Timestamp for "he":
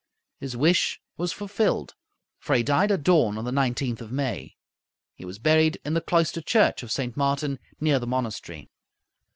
2.55-2.63, 5.13-5.25